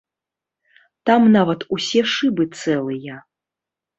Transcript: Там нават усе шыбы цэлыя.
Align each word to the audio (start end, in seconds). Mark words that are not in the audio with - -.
Там 1.09 1.27
нават 1.35 1.59
усе 1.77 2.01
шыбы 2.13 2.43
цэлыя. 2.61 3.15